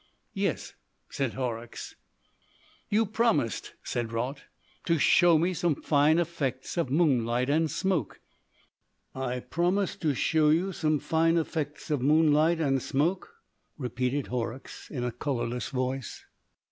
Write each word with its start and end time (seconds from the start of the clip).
"Yes," 0.33 0.73
said 1.11 1.35
Horrocks. 1.35 1.95
"You 2.89 3.05
promised," 3.05 3.75
said 3.83 4.11
Raut, 4.11 4.45
"to 4.85 4.97
show 4.97 5.37
me 5.37 5.53
some 5.53 5.75
fine 5.75 6.17
effects 6.17 6.75
of 6.75 6.89
moonlight 6.89 7.51
and 7.51 7.69
smoke." 7.69 8.19
"I 9.13 9.41
promised 9.41 10.01
to 10.01 10.15
show 10.15 10.49
you 10.49 10.71
some 10.71 10.97
fine 10.97 11.37
effects 11.37 11.91
of 11.91 12.01
moonlight 12.01 12.59
and 12.59 12.81
smoke," 12.81 13.29
repeated 13.77 14.25
Horrocks 14.25 14.89
in 14.89 15.03
a 15.03 15.11
colourless 15.11 15.69
voice. 15.69 16.25